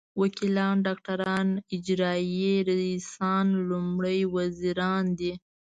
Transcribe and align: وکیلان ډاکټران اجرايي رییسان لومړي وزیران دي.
وکیلان 0.21 0.75
ډاکټران 0.87 1.47
اجرايي 1.75 2.53
رییسان 2.69 3.45
لومړي 3.69 4.19
وزیران 4.35 5.05
دي. 5.19 5.33